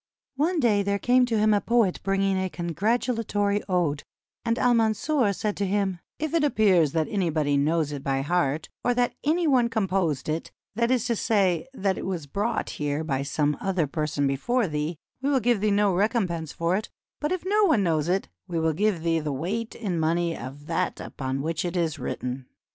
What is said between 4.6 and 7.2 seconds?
Mansur said to him: "If it aj> pears that